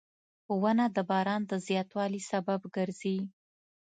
•ونه 0.61 0.85
د 0.95 0.97
باران 1.09 1.41
د 1.51 1.53
زیاتوالي 1.67 2.21
سبب 2.31 2.61
ګرځي. 2.75 3.17